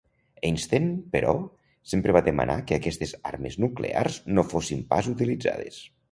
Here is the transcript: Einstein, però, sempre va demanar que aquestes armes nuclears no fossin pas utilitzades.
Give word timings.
Einstein, 0.47 0.85
però, 1.15 1.33
sempre 1.91 2.15
va 2.17 2.23
demanar 2.27 2.55
que 2.71 2.77
aquestes 2.81 3.13
armes 3.33 3.57
nuclears 3.65 4.17
no 4.39 4.45
fossin 4.55 4.81
pas 4.95 5.11
utilitzades. 5.13 5.79